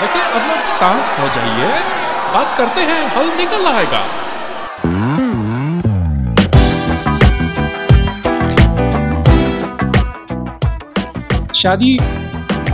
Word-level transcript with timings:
देखिए 0.00 0.22
अब 0.22 0.48
लोग 0.50 0.64
शांत 0.72 1.18
हो 1.20 1.26
जाइए। 1.34 1.68
बात 2.34 2.56
करते 2.58 2.80
हैं 2.90 3.00
हल 3.16 3.26
निकल 3.38 3.66
आएगा। 3.66 4.02
शादी 11.54 11.96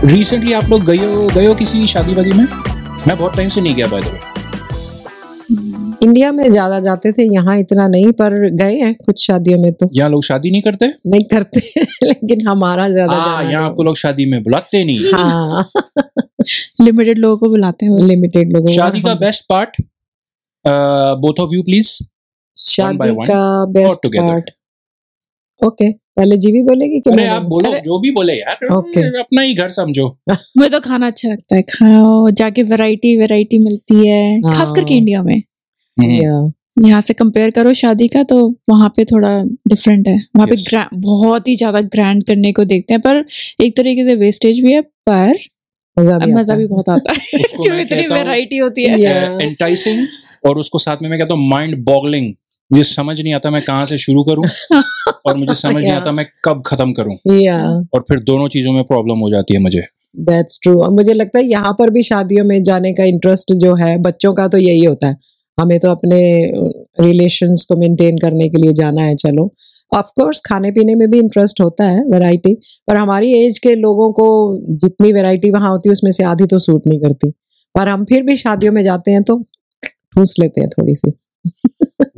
रिसेंटली 0.05 0.53
आप 0.53 0.65
लोग 0.71 0.85
गए 0.85 0.97
हो 1.05 1.27
गए 1.35 1.47
हो 1.47 1.55
किसी 1.55 1.87
शादी 1.87 2.15
वादी 2.15 2.33
में? 2.33 2.47
मैं 3.07 3.17
बहुत 3.19 3.37
टाइम 3.37 3.49
से 3.49 3.61
नहीं 3.61 3.75
गया 3.75 3.87
बाय 3.87 4.01
द 4.01 4.05
वे 4.07 4.21
इंडिया 6.03 6.31
में 6.33 6.45
ज़्यादा 6.51 6.79
जाते 6.81 7.13
थे 7.13 7.23
यहाँ 7.35 7.57
इतना 7.59 7.87
नहीं 7.89 8.11
पर 8.21 8.33
गए 8.57 8.75
हैं 8.77 8.95
कुछ 9.07 9.27
शादियों 9.27 9.59
में 9.63 9.73
तो। 9.73 9.89
यहाँ 9.95 10.11
लोग 10.11 10.25
शादी 10.25 10.51
नहीं 10.51 10.63
करते? 10.63 10.87
नहीं 11.07 11.25
करते 11.33 11.61
लेकिन 12.07 12.47
हमारा 12.49 12.89
ज़्यादा 12.89 13.15
हाँ 13.15 13.43
यहाँ 13.45 13.65
आपको 13.67 13.83
लोग 13.83 13.97
शादी 13.97 14.31
में 14.31 14.43
बुलाते 14.43 14.85
नहीं। 14.85 15.13
हाँ। 15.15 15.71
लिमिटेड 16.81 17.19
लोगों 17.19 17.37
को 17.39 17.49
बुलाते 17.49 17.87
हैं 17.87 17.99
लिमिटेड 17.99 18.53
लोगों 18.53 18.73
शादी 18.73 19.03
का 19.03 19.15
best 19.15 19.45
part 19.49 19.77
both 21.21 21.41
of 21.41 21.55
you 21.55 21.63
please 21.63 21.99
शादी 22.57 23.15
का 23.15 23.65
बेस्ट 23.65 24.07
पार्ट 24.07 24.51
ओके 25.65 25.93
पहले 25.93 26.37
जीवी 26.37 26.63
बोलेगी 26.63 27.01
कि 27.01 27.11
अरे 27.11 27.27
आप 27.27 27.43
बोलो? 27.43 27.71
अरे- 27.71 27.85
जो 27.85 27.99
भी 27.99 28.11
बोले 28.11 28.33
यार। 28.33 28.59
Okay. 28.73 29.05
अपना 29.19 29.41
ही 29.43 29.55
घर 29.55 29.71
समझो। 29.71 30.07
मुझे 30.57 30.69
तो 30.69 30.81
खाना 30.81 31.07
अच्छा 31.07 31.29
लगता 31.29 31.57
है 31.57 31.63
खाओ 31.63 32.31
जाके 32.31 32.63
वैरायटी 32.63 33.17
वैरायटी 33.17 33.59
मिलती 33.59 34.09
है 34.09 34.41
खास 34.43 34.73
करके 34.73 34.95
हाँ। 34.95 34.99
इंडिया 34.99 35.23
में। 35.23 35.43
यहाँ 36.89 37.01
से 37.01 37.15
कंपेयर 37.15 37.51
करो 37.51 37.75
शादी 37.75 38.09
का 38.09 38.23
तो 38.23 38.55
वहाँ 38.69 38.89
पे 38.97 39.05
थोड़ा 39.05 39.43
डिफरेंट 39.69 40.09
है। 40.09 40.17
वहाँ 40.37 40.49
Yes. 40.49 40.71
पे 40.71 40.97
बहुत 40.97 41.49
ही 41.49 41.57
ज़्यादा 41.57 41.81
ग्रैंड 41.81 42.25
करने 42.25 42.53
को 42.53 42.65
देखते 42.65 42.95
हैं 42.95 43.01
पर 43.01 43.25
एक 43.65 43.77
तरीके 43.77 44.05
से 44.05 44.15
वेस्टेज 44.15 44.61
भी 44.61 44.73
है 44.73 44.81
पर 44.83 45.37
मज़ा 45.97 46.19
भी 46.19 46.33
मज़ा 46.35 46.55
भी 46.57 46.67
बहुत 46.67 46.89
आता 46.89 47.13
है 47.13 47.39
जो 47.65 47.75
इतनी 47.75 48.07
वैरायटी 48.07 48.57
होती 48.57 48.85
है। 48.85 49.43
एंटाइसिंग 49.43 50.07
और 50.47 50.59
उसको 50.59 50.79
साथ 50.79 51.03
में 51.03 51.09
मैं 51.11 51.19
कहता 51.19 51.35
हूँ 51.35 51.49
माइंड 51.49 51.77
बॉगलिंग 51.85 52.33
मुझे 52.71 52.85
समझ 52.85 53.21
नहीं 53.21 53.35
आता 53.35 53.51
मैं 53.51 53.63
कहाँ 53.63 53.85
से 53.87 53.99
शुरू 53.99 54.23
करूँ 54.25 54.45
और 55.27 55.37
मुझे 55.37 55.55
समझ 55.55 55.77
नहीं 55.77 55.93
आता 55.93 56.13
मैं 56.13 56.27
कब 56.45 56.63
खत्म 56.67 56.93
करूँ। 56.93 57.17
या 57.37 57.59
और 57.95 58.05
फिर 58.09 58.19
दोनों 58.23 58.49
चीज़ों 58.49 58.73
में 58.73 58.83
प्रॉब्लम 58.85 59.19
हो 59.19 59.31
जाती 59.31 59.55
है 59.55 59.61
मुझे। 59.61 59.83
दैट्स 60.21 60.59
ट्रू 60.63 60.81
और 60.83 60.91
मुझे 60.91 61.15
लगता 61.15 61.39
है 61.39 61.45
यहाँ 61.45 61.73
पर 61.73 61.91
भी 61.91 62.03
शादियों 62.03 62.45
में 62.45 62.63
जाने 62.63 62.93
का 62.93 63.05
इंटरेस्ट 63.05 63.53
जो 63.53 63.75
है 63.75 63.97
बच्चों 63.99 64.33
का 64.35 64.49
तो 64.49 64.59
यही 64.59 64.85
होता 64.85 65.09
है। 65.09 65.17
हमें 65.59 65.79
तो 65.81 65.91
अपने 65.91 66.21
रिलेशंस 67.01 67.65
को 67.69 67.77
मेंटेन 67.77 68.19
करने 68.19 68.49
के 68.49 68.63
लिए 68.63 68.73
जाना 68.73 69.03
है 69.03 69.15
चलो। 69.17 69.55
ऑफ़ 69.93 70.07
कोर्स 70.17 70.41
खाने 70.47 70.71
पीने 70.71 70.95
में 70.95 71.09
भी 71.11 71.19
इंटरेस्ट 71.19 71.61
होता 71.61 71.85
है 71.85 72.05
वैरायटी 72.05 72.55
पर 72.89 72.97
हमारी 72.97 73.33
एज 73.45 73.59
के 73.59 73.75
लोगों 73.75 74.11
को 74.13 74.27
जितनी 74.77 75.13
वैरायटी 75.13 75.51
वहाँ 75.51 75.71
होती 75.71 75.89
है, 75.89 75.93
उसमें 75.93 76.11
से 76.13 76.25
आधी 76.25 76.47
तो 76.47 76.59
सूट 76.59 76.87
नहीं 76.87 77.01
करती। 77.01 77.31
पर 77.75 77.89
हम 77.89 78.05
फिर 78.05 78.23
भी 78.23 78.37
शादियों 78.37 78.73
में 78.73 78.83
जाते 78.85 79.11
हैं 79.11 79.23
तो 79.23 79.39
ठूस 79.83 80.35
लेते 80.41 80.61
हैं 80.61 80.71
थोड़ी 80.71 80.95
सी। 80.95 81.13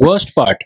वर्स्ट 0.03 0.35
पार्ट 0.37 0.65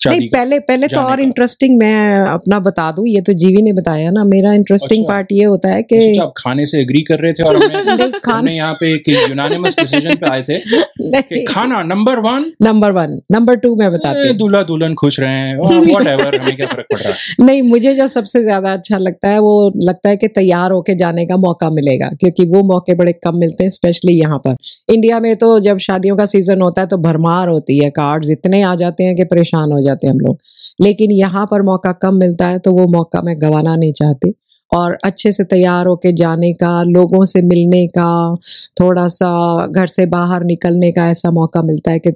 नहीं 0.00 0.28
पहले 0.28 0.58
पहले 0.58 0.88
तो 0.88 1.00
और 1.00 1.20
इंटरेस्टिंग 1.20 1.78
मैं 1.78 2.20
अपना 2.20 2.58
बता 2.60 2.90
दूँ 2.92 3.06
ये 3.08 3.20
तो 3.20 3.32
जीवी 3.32 3.62
ने 3.62 3.72
बताया 3.72 4.10
ना 4.10 4.24
मेरा 4.24 4.52
इंटरेस्टिंग 4.52 5.04
अच्छा। 5.04 5.12
पार्ट 5.14 5.26
ये 5.32 5.44
होता 5.44 5.68
है 5.68 5.82
कि 5.82 5.96
अच्छा, 5.96 6.22
आप 6.22 6.32
खाने 6.36 6.66
से 6.66 6.80
एग्री 6.80 7.02
कर 7.02 7.18
रहे 7.18 7.32
थे 7.32 7.42
और 7.42 7.56
हमने 7.56 8.54
यहाँ 8.56 8.74
पे 8.74 8.92
एक 8.94 9.08
यूनानिमस 9.08 9.78
डिसीज़न 9.80 10.14
पे 10.14 10.30
आए 10.30 10.42
थे 10.42 10.58
कि 11.22 11.44
खाना 11.44 11.82
number 11.82 12.18
one 12.18 12.52
number 12.62 12.92
one 12.92 13.20
number 13.32 13.56
two 13.56 13.74
मैं 13.76 13.92
बताती 13.92 14.28
हूँ। 14.28 14.36
दूल्हा 14.36 14.62
दुल्हन 14.62 14.94
खुश 14.94 15.20
रहे 15.20 15.30
हैं 15.30 15.56
रहा 16.00 17.08
है? 17.08 17.14
नहीं 17.40 17.62
मुझे 17.62 17.94
जो 17.94 18.08
सबसे 18.08 18.42
ज़्यादा 18.42 18.72
अच्छा 18.72 18.98
लगता 18.98 19.28
है 19.28 19.38
वो 19.38 19.72
लगता 19.76 20.08
है 20.08 20.16
कि 20.16 20.28
तैयार 20.28 20.70
होके 20.70 20.94
जाने 20.94 21.26
का 21.26 21.36
मौका 21.36 21.70
मिलेगा 21.70 22.08
क्योंकि 22.08 22.46
वो 22.46 22.62
मौके 22.62 22.94
बड़े 22.94 23.12
कम 23.12 23.36
मिलते 23.36 23.64
हैं 23.64 23.70
स्पेशली 23.70 24.12
यहाँ 24.12 24.38
पर। 24.38 24.56
इंडिया 24.92 25.20
में 25.20 25.36
तो 25.36 25.60
जब 25.60 25.78
शादियों 25.78 26.16
का 26.16 26.26
सीज़न 26.26 26.60
होता 26.60 26.80
है 26.80 26.86
तो 26.86 26.96
भरमार 26.98 27.48
होती 27.48 27.78
है 27.78 27.90
कार्ड्स 27.90 28.30
इतने 28.30 28.62
आ 28.62 28.74
जाते 28.74 29.04
हैं 29.04 29.16
कि 29.16 29.24
परेशान 29.24 29.72
हो 29.72 29.80
जाते 29.86 30.06
हैं 30.06 30.14
हम 30.14 30.20
लोग। 30.20 30.38
लेकिन 30.80 31.10
यहाँ 31.12 31.46
पर 31.50 31.62
मौका 31.64 31.92
कम 32.02 32.14
मिलता 32.16 32.48
है 32.48 32.58
तो 32.58 32.72
वो 32.72 32.86
मौका 32.92 33.20
मैं 33.22 33.40
गंवाना 33.42 33.76
नहीं 33.76 33.92
चाहती। 33.94 34.34
और 34.72 34.96
अच्छे 35.04 35.30
से 35.32 35.44
तैयार 35.44 35.86
होके 35.86 36.12
जाने 36.12 36.52
का, 36.52 36.82
लोगों 36.84 37.24
से 37.24 37.40
मिलने 37.42 37.86
का 37.88 38.34
थोड़ा 38.80 39.06
सा 39.08 39.66
घर 39.66 39.86
से 39.86 40.06
बाहर 40.08 40.44
निकलने 40.44 40.90
का 40.92 41.06
ऐसा 41.10 41.30
मौका 41.30 41.62
मिलता 41.62 41.90
है 41.90 41.98
कि 41.98 42.10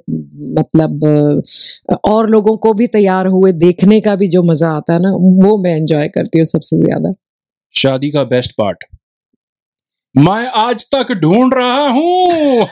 मतलब 0.59 1.05
और 2.05 2.29
लोगों 2.31 2.57
को 2.57 2.73
भी 2.75 2.87
तैयार 2.89 3.27
हुए 3.29 3.53
देखने 3.55 4.01
का 4.01 4.15
भी 4.17 4.29
जो 4.29 4.43
मज़ा 4.43 4.71
आता 4.71 4.95
है 4.95 5.01
ना, 5.01 5.11
वो 5.11 5.57
मैं 5.59 5.77
एंजॉय 5.77 6.09
करती 6.09 6.39
हूँ 6.39 6.47
सबसे 6.47 6.77
ज़्यादा। 6.79 7.13
शादी 7.75 8.11
का 8.11 8.25
बेस्ट 8.27 8.53
पार्ट 8.53 8.85
मैं 10.17 10.47
आज 10.49 10.85
तक 10.95 11.13
ढूंढ 11.13 11.55
रहा 11.55 11.89
हूँ। 11.89 12.67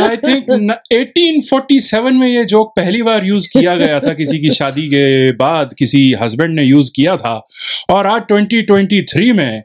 आई 0.00 0.16
थिंक 0.16 0.50
1847 0.92 2.12
में 2.12 2.26
ये 2.28 2.44
जोक 2.44 2.72
पहली 2.76 3.02
बार 3.02 3.24
यूज़ 3.24 3.48
किया 3.48 3.76
गया 3.76 4.00
था 4.00 4.14
किसी 4.14 4.38
की 4.38 4.50
शादी 4.50 4.86
के 4.86 5.32
बाद 5.32 5.74
किसी 5.78 6.12
हस्बैंड 6.12 6.54
ने 6.54 6.62
यूज़ 6.62 6.90
किया 6.96 7.16
था। 7.16 7.42
और 7.90 8.06
आज 8.06 8.22
2023 8.22 9.32
में 9.32 9.62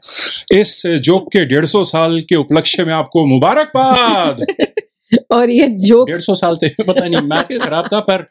इस 0.52 0.82
जोक 0.86 1.28
के 1.32 1.44
150 1.44 1.84
साल 1.84 2.20
के 2.20 2.34
उपलक्ष्य 2.34 2.84
में 2.84 2.94
आपको 2.94 3.26
मुबारकबाद। 3.26 4.46
और 5.32 5.50
ये 5.50 5.68
जोक 5.68 6.10
डेढ़ 6.10 6.20
सौ 6.20 6.34
साल 6.34 6.56
थे 6.56 6.68
पता 6.68 7.06
नहीं 7.06 7.20
मैथ्स 7.20 7.58
खराब 7.58 7.88
था 7.92 8.00
पर 8.00 8.26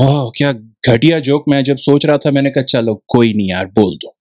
ओह 0.00 0.30
क्या 0.36 0.52
घटिया 0.88 1.18
जोक 1.18 1.44
मैं 1.48 1.64
जब 1.64 1.76
सोच 1.76 2.06
रहा 2.06 2.18
था 2.18 2.30
मैंने 2.30 2.50
कहा 2.50 2.64
चलो 2.64 3.02
कोई 3.08 3.32
नहीं 3.34 3.50
यार 3.50 3.66
बोल 3.66 3.96
दो। 3.96 4.15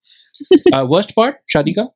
वर्स्ट 0.86 1.12
पार्ट 1.12 1.36
शादी 1.54 1.72
का? 1.72 1.88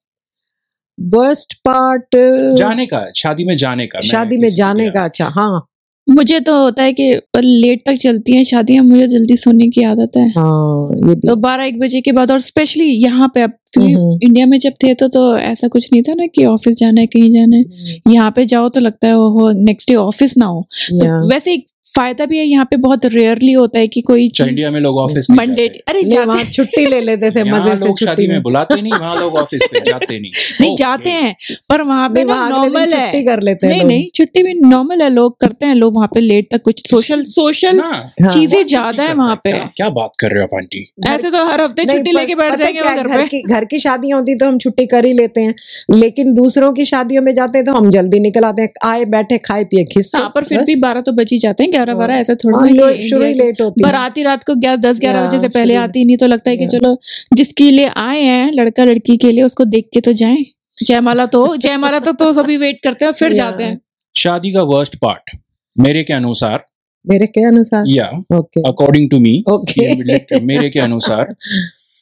वर्स्ट 0.98 1.54
पार्ट 1.66 2.16
जाने 2.58 2.86
का 2.86 3.06
शादी 3.18 3.44
में 3.46 3.56
जाने 3.58 3.88
का 3.88 4.00
शादी 4.02 4.38
में 4.38 4.50
जाने 4.56 4.90
का 4.92 5.04
अच्छा 5.04 5.28
हाँ। 5.36 5.66
मुझे 6.08 6.40
तो 6.40 6.54
होता 6.62 6.84
है 6.84 6.94
कि 6.94 7.04
लेट 7.38 7.82
तक 7.86 7.96
चलती 8.02 8.36
हैं 8.36 8.44
शादियाँ 8.44 8.84
मुझे 8.84 9.08
जल्दी 9.08 9.36
सोने 9.38 9.68
की 9.70 9.84
आदत 9.84 10.12
है। 10.18 10.28
हाँ 10.30 11.10
ये 11.10 11.16
तो 11.18 11.36
बारह 11.36 11.64
एक 11.64 11.80
बजे 11.80 12.02
के 12.02 12.12
बाद 12.12 12.32
और 12.32 12.40
स्पेशली 12.42 12.86
यहाँ 12.86 13.28
पे 13.34 13.42
अब 13.42 13.52
क्योंकि 13.74 13.94
हम्म। 13.94 14.18
इंडिया 14.24 14.46
में 14.46 14.58
जब 14.60 14.74
थे 14.84 14.94
तो 14.94 15.08
तो 15.08 15.38
ऐसा 15.38 15.68
कुछ 15.68 15.88
नहीं 15.94 16.02
था 16.04 16.14
ना 16.14 16.26
कि 16.28 16.46
ऑफ़िस 16.46 16.78
जाना 16.78 17.02
है 17.02 17.08
कहीं 17.08 17.32
जाना 17.32 17.56
है। 17.56 18.00
यहाँ 18.08 18.32
पे 18.36 18.46
जाओ 18.46 18.70
तो 18.70 18.80
लगता 18.80 19.08
है 19.08 19.16
वो 19.16 19.52
नेक्स्ट 19.62 19.90
डे 19.90 19.96
ऑफ़िस 19.98 20.38
ना 20.38 20.46
हो। 20.46 20.68
तो 20.92 21.28
वैसे 21.30 21.54
एक 21.54 21.66
फ़ायदा 21.90 22.26
भी 22.26 22.38
है 22.38 22.46
यहाँ 22.46 22.66
पे 22.66 22.78
बहुत 22.78 23.06
रेयरली 23.08 23.52
होता 23.52 23.80
है 23.80 23.88
कि 23.88 24.02
कोई 24.02 24.28
अच्छा, 24.30 24.46
इंडिया 24.46 24.72
में 24.72 24.80
लोग 24.82 24.98
ऑफ़िस 24.98 25.28
मंडे 25.32 25.68
अरे 25.88 26.02
वहाँ 26.16 26.44
छुट्टी 26.46 26.86
ले 26.86 27.00
लेते 27.02 27.32
थे 27.32 27.44
मज़े 27.44 27.76
से 27.78 27.86
शादी 27.86 28.06
छुट्टी 28.06 28.28
में 28.28 28.42
बुलाते 28.44 28.82
नहीं 28.82 28.94
वहाँ 28.94 29.16
लोग 29.20 29.36
ऑफ़िस 29.36 29.62
पे 29.72 29.80
जाते 29.82 30.20
नहीं। 30.20 30.32
नहीं 30.62 30.76
जाते 30.76 31.10
हैं 31.10 31.36
पर 31.70 31.82
वहाँ 31.82 32.10
पे 32.10 32.24
नॉर्मल 32.24 32.86
छुट्टी 32.86 33.18
है। 33.18 33.24
कर 33.24 33.42
लेते 33.42 33.68
हैं 33.68 33.74
नहीं 33.74 33.84
नहीं 33.84 34.08
छुट्टी 34.16 34.44
भी 34.44 34.54
नॉर्मल 34.62 35.02
है 35.02 35.10
लोग 35.10 35.40
करते 35.42 35.66
हैं 35.66 35.76
लोग 35.76 35.96
वहाँ 35.96 36.08
पे 36.14 36.20
लेट 36.20 36.48
तक 36.52 36.62
कुछ 36.62 36.82
सोशल 36.90 37.24
सोशल। 37.26 37.82
चीज़ें 38.24 38.66
ज़्यादा 38.66 39.04
है 39.04 39.14
वहाँ 39.14 39.36
पे। 39.44 39.52
क्या, 39.52 39.90
बात 39.90 40.12
कर 40.20 40.32
रहे 40.32 40.44
हो 40.44 40.58
आंटी? 40.58 40.84
ऐसे 41.08 41.32
तो 41.32 41.44
हर 41.46 41.62
हफ़्ते 41.62 41.86
छुट्टी 41.86 42.12
लेके 42.12 42.36
बैठ 42.36 42.52
है 42.52 42.58
जाएँगे 42.58 42.82
घर 42.82 43.08
घर 43.08 43.26
की 43.28 43.42
घर 43.44 43.66
की 43.66 43.80
शादियाँ 43.80 44.20
होती 44.20 44.36
तो 44.36 44.48
हम 44.48 44.58
छुट्टी 44.58 44.86
कर 44.86 45.06
ही 45.06 45.14
लेते 45.14 45.42
हैं 45.42 45.54
लेकिन 45.96 46.34
दूसरों 46.34 46.72
की 46.74 46.86
शादियों 46.86 47.22
में 47.22 47.34
जाते 47.36 47.58
हैं 47.58 47.66
तो 47.66 47.74
हम 47.74 47.90
जल्दी 47.90 48.20
निकल 48.20 48.44
आते 48.46 48.62
हैं 48.62 48.70
आए 48.86 49.06
बैठे 49.10 49.38
खाए 49.40 49.64
पिए 49.66 49.84
खिस 49.94 50.12
हाँ 50.16 50.32
पर 50.36 50.44
फिर 50.44 50.64
भी 50.64 50.76
बारह 50.82 51.02
तो 51.02 51.12
बच 51.14 51.32
ही 51.32 51.38
जाते 51.38 51.64
हैं 51.64 51.72
ग्यारह 51.80 51.94
हाँ। 51.94 52.00
बारह 52.00 52.20
ऐसा 52.20 52.36
थोड़ा 52.36 52.60
ना 52.60 52.92
शुरू 53.08 53.26
ही 53.26 53.34
लेट 53.34 53.62
होती 53.62 53.84
है। 53.84 53.92
बाराती 53.92 54.24
रात 54.24 54.44
को 54.44 54.56
ग्यारह 54.56 54.82
दस 54.82 55.00
ग्यारह 55.00 55.28
बजे 55.28 55.40
से 55.40 55.48
पहले 55.50 55.76
आती 55.76 56.06
नहीं 56.06 56.18
तो 56.18 56.28
लगता 56.28 56.50
है 56.50 56.58
कि 56.58 56.68
चलो 56.68 56.96
जिसके 57.34 57.70
लिए 57.72 57.90
आए 57.98 58.22
हैं 58.22 58.52
लड़का 58.54 58.84
लड़की 58.84 59.18
के 59.18 59.32
लिए 59.32 59.44
उसको 59.44 59.66
देख 59.66 59.90
के 59.94 60.02
तो 60.02 60.14
जाएँ। 60.14 60.46
जयमाला 60.78 61.26
तो 61.26 61.56
जयमाला 61.66 62.00
तक 62.00 62.16
तो 62.20 62.34
सभी 62.34 62.58
वेट 62.58 62.80
करते 62.84 63.06
हैं 63.06 63.12
फिर 63.12 63.34
जाते 63.34 63.64
हैं। 63.64 63.80
शादी 64.16 64.52
का 64.52 64.62
वर्स्ट 64.64 64.96
पार्ट 64.96 65.38
मेरे 65.76 66.04
के 66.04 66.14
अनुसार। 66.14 66.66
मेरे 67.06 67.28
के 67.28 67.44
अनुसार? 67.48 67.84
या 67.88 68.08
okay 68.38 68.62
according 68.70 69.10
to 69.10 69.20
me 69.20 69.44
okay 69.50 70.40
मेरे 70.40 70.70
के 70.70 70.80
अनुसार। 70.80 71.36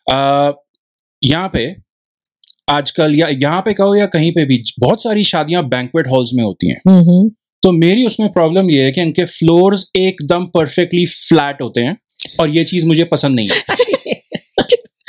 यहाँ 1.24 1.50
पे 1.54 1.76
आजकल 2.70 3.16
या 3.16 3.28
यहाँ 3.28 3.62
पे 3.62 3.74
कहो 3.74 3.96
या 3.96 4.06
कहीं 4.06 4.32
पे 4.32 4.46
भी 4.46 4.64
बहुत 4.80 5.04
सारी 5.04 5.24
शादियाँ 5.24 5.64
बैंकवेट 5.70 6.08
हॉल्स 6.08 6.32
में 6.36 6.44
होती 6.44 6.70
हैं। 6.70 6.82
हम्म। 6.88 7.30
तो 7.64 7.72
मेरी 7.72 8.06
उसमें 8.06 8.32
प्रॉब्लम 8.32 8.70
ये 8.70 8.84
है 8.84 8.92
कि 8.92 9.02
इनके 9.02 9.26
फ्लोर्स 9.26 9.92
एकदम 9.96 10.46
परफेक्टली 10.46 11.06
फ्लैट 11.06 11.62
होते 11.62 11.82
हैं 11.82 11.98
और 12.40 12.50
ये 12.50 12.64
चीज़ 12.64 12.88
मुझे 12.88 13.04
पसंद 13.04 13.36
नहीं 13.36 13.50
है। 13.50 13.64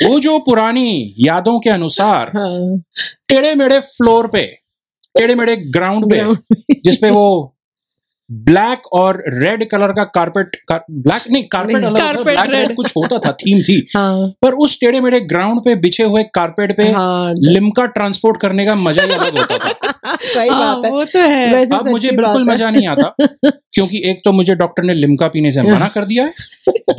वो 0.09 0.19
जो 0.19 0.39
पुरानी 0.39 1.15
यादों 1.19 1.59
के 1.59 1.69
अनुसार 1.69 2.31
हाँ। 2.37 2.83
टेढ़े 3.29 3.55
मेढ़े 3.55 3.79
फ्लोर 3.79 4.27
पे 4.27 4.41
टेढ़े 5.17 5.35
मेढ़े 5.35 5.55
ग्राउंड 5.55 6.13
पे 6.13 6.35
जिसपे 6.83 7.09
वो 7.09 7.55
ब्लैक 8.31 8.87
और 8.93 9.23
रेड 9.27 9.69
कलर 9.69 9.91
का 9.91 10.03
कारपेट 10.03 10.55
कार, 10.67 10.83
ब्लैक 10.91 11.23
नहीं 11.31 11.43
कारपेट 11.43 11.83
अलग 11.83 12.23
ब्लैक 12.23 12.49
रेड। 12.49 12.75
कुछ 12.75 12.93
होता 12.97 13.19
था 13.19 13.31
थीम 13.31 13.61
थी। 13.61 13.85
हाँ। 13.95 14.27
पर 14.41 14.53
उस 14.53 14.79
टेढ़े 14.79 15.01
मेढ़े 15.01 15.19
ग्राउंड 15.19 15.61
पे 15.61 15.75
बिछे 15.75 16.03
हुए 16.03 16.23
कारपेट 16.23 16.77
पे 16.77 16.83
हाँ। 16.91 17.33
लिमका 17.33 17.85
ट्रांसपोर्ट 17.85 18.41
करने 18.41 18.65
का 18.65 18.75
मज़ा 18.75 19.03
ही 19.03 19.11
अलग 19.11 19.37
होता 19.37 19.57
था। 19.57 20.15
सही 20.23 20.49
हाँ, 20.49 20.75
बात 20.75 20.85
है। 20.85 20.91
वो 20.91 21.03
तो 21.05 21.19
है। 21.19 21.53
वैसे 21.53 21.75
अब 21.75 21.87
मुझे 21.87 22.11
बिल्कुल 22.11 22.43
मज़ा 22.43 22.69
नहीं 22.69 22.87
आता 22.87 23.13
क्योंकि 23.73 24.01
एक 24.05 24.21
तो 24.25 24.31
मुझे 24.31 24.55
डॉक्टर 24.55 24.83
ने 24.83 24.93
लिमका 24.93 25.27
पीने 25.27 25.51
से 25.51 25.61
मना 25.61 25.87
कर 25.87 26.05
दिया 26.05 26.23
है 26.23 26.33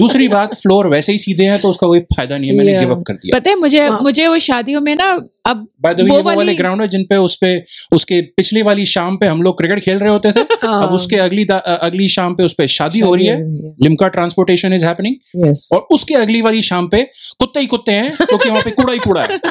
दूसरी 0.00 0.29
बात 0.29 0.55
फ्लोर 0.55 0.87
वैसे 0.87 1.12
ही 1.12 1.19
सीधे 1.19 1.44
हैं 1.44 1.61
तो 1.61 1.69
उसका 1.69 1.87
कोई 1.87 2.00
फ़ायदा 2.00 2.38
नहीं 2.38 2.50
है 2.50 2.56
मैंने 2.56 2.79
गिव 2.79 2.94
अप 2.94 3.03
कर 3.06 3.15
दिया। 3.15 3.38
पता 3.38 3.50
है 3.50 3.56
मुझे 3.56 3.87
हाँ। 3.88 4.00
मुझे 4.03 4.29
वो 4.29 4.38
शादियों 4.38 4.81
में 4.81 4.94
ना 4.97 5.12
अब 5.47 5.67
बाय 5.81 5.95
द 5.95 6.01
वे 6.01 6.11
वो 6.11 6.23
वाले 6.23 6.55
ग्राउंड 6.55 6.83
है 6.83 6.89
जिन 6.89 7.05
पे 7.05 7.17
उस 7.17 7.37
पे 7.37 7.65
उसके 7.93 8.21
पिछली 8.21 8.63
वाली 8.63 8.87
शाम 8.87 9.17
पे 9.17 9.27
हम 9.27 9.43
लोग 9.43 9.59
क्रिकेट 9.59 9.81
खेल 9.81 9.99
रहे 9.99 10.11
होते 10.11 10.33
थे। 10.33 10.41
हाँ, 10.67 10.87
अब 10.87 10.93
उसके 10.93 11.17
अगली 11.17 11.47
अगली 11.63 12.09
शाम 12.09 12.35
पे 12.35 12.43
उस 12.43 12.55
पे 12.55 12.69
शादी 12.69 13.01
हो 13.01 13.15
रही 13.15 13.27
है 13.27 13.37
लिमका 13.83 14.09
ट्रांसपोर्टेशन 14.09 14.73
इज़ 14.73 14.87
हैपनिंग 14.87 15.45
और 15.75 15.87
उसके 15.91 16.15
अगली 16.15 16.43
वाली 16.43 16.63
शाम 16.63 16.89
पे 16.89 17.03
कुत्ते 17.39 17.61
ही 17.61 17.67
कुत्ते 17.67 17.93
हैं 17.93 18.17
क्योंकि 18.17 18.49
वहाँ 18.49 18.63
पे 18.63 18.71
कूड़ा 18.71 18.93
ही 18.93 18.99
कूड़ा 18.99 19.23
है। 19.23 19.41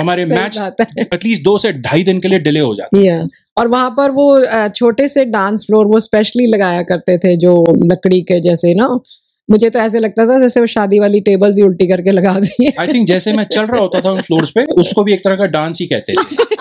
हमारे 0.00 0.24
मैच 0.24 0.56
एटलीस्ट 0.98 1.42
दो 1.42 1.58
से 1.58 1.72
ढाई 1.72 2.02
दिन 2.02 2.20
के 2.20 2.28
लिए 2.28 2.38
डिले 2.38 2.60
हो 2.60 2.74
जाते 2.74 2.98
या 2.98 3.26
और 3.58 3.68
वहाँ 3.68 3.90
पर 3.90 4.10
वो 4.10 4.68
छोटे 4.68 5.08
से 5.08 5.24
डांस 5.24 5.64
फ्लोर 5.66 5.86
वो 5.86 6.00
स्पेशली 6.00 6.46
लगाया 6.46 6.82
करते 6.82 7.18
थे 7.18 7.36
जो 7.36 7.64
लकड़ी 7.84 8.20
के 8.20 8.40
जैसे 8.40 8.74
ना 8.74 8.98
मुझे 9.48 9.70
तो 9.70 9.78
ऐसे 9.78 9.98
लगता 9.98 10.26
था 10.26 10.38
जैसे 10.38 10.60
वो 10.60 10.66
शादी 10.68 10.98
वाली 10.98 11.20
टेबल्स 11.20 11.56
ही 11.56 11.62
उल्टी 11.62 11.86
करके 11.88 12.12
लगा 12.12 12.38
दी 12.40 12.72
आई 12.80 12.86
थिंक 12.88 13.06
जैसे 13.08 13.32
मैं 13.32 13.44
चल 13.46 13.66
रहा 13.66 13.80
होता 13.80 14.00
था 14.00 14.10
उन 14.10 14.20
फ्लोर्स 14.22 14.50
पे 14.50 14.64
उसको 14.76 15.04
भी 15.04 15.12
एक 15.12 15.24
तरह 15.24 15.36
का 15.36 15.46
डांस 15.48 15.78
ही 15.80 15.86
कहते 15.86 16.12
थे 16.14 16.60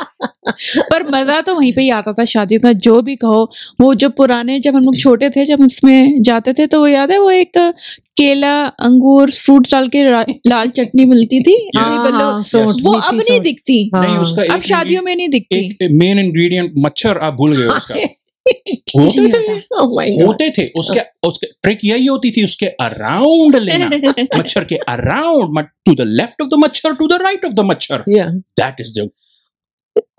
पर 0.92 1.04
मज़ा 1.12 1.40
तो 1.42 1.56
वहीं 1.56 1.72
पे 1.74 1.82
ही 1.82 1.90
आता 1.90 2.14
था 2.14 2.26
शादियों 2.26 2.62
का 2.62 2.72
जो 2.86 3.02
भी 3.02 3.16
कहो 3.16 3.44
वो 3.82 3.94
जो 3.96 4.10
पुराने 4.10 4.60
जब 4.60 4.76
हम 4.76 4.84
लोग 4.84 4.98
छोटे 4.98 5.30
थे 5.30 5.46
जब 5.46 5.62
उसमें 5.62 6.22
जाते 6.22 6.54
थे 6.54 6.68
तो 6.68 6.80
वो 6.80 6.88
याद 6.88 7.12
है 7.12 7.20
वो 7.20 7.30
एक 7.32 7.58
केला 8.18 8.54
अंगूर 8.82 9.32
फ्रूट 9.32 9.68
डाल 9.72 9.88
के 9.88 10.04
लाल 10.48 10.70
चटनी 10.70 11.06
मिलती 11.06 11.40
थी 11.40 11.56
Yes. 11.68 11.84
अभी 11.84 11.96
हाँ, 12.12 12.22
हाँ, 12.36 12.66
वो 12.84 12.94
अब 12.94 13.16
नहीं। 13.16 13.40
दिखती 13.42 13.90
हाँ। 13.96 14.04
नहीं 14.04 14.18
उसका 14.18 14.54
अब 14.54 14.62
शादियों 14.62 15.02
में 15.02 15.16
नहीं 15.16 15.30
दिखती 15.30 15.88
मेन 15.98 16.20
इंग्रेडिएंट 16.20 16.74
मच्छर 16.78 17.18
आप 17.20 17.34
भूल 17.34 17.56
गए 17.58 17.68
उसका 17.68 17.96
होते 19.00 19.28
थे? 19.28 19.60
Oh 19.82 20.28
होते 20.28 20.50
थे। 20.50 20.68
उसके 20.76 21.28
उसके 21.28 21.48
ट्रिक 21.48 21.80
यही 21.84 22.06
होती 22.06 22.32
थी 22.32 22.44
उसके 22.44 22.66
अराउंड 22.66 23.56
लेना। 23.56 23.90
मच्छर 24.40 24.64
के 24.64 24.76
around 24.76 25.68
to 25.86 25.96
the 25.96 26.02
left 26.02 26.42
of 26.42 26.50
the 26.50 26.54
मच्छर 26.54 26.94
to 26.94 27.08
the 27.08 27.14
right 27.14 27.46
of 27.46 27.54
the 27.54 27.60
मच्छर। 27.60 28.04
दैट 28.10 28.76
इज़ 28.80 29.00
द 29.00 29.10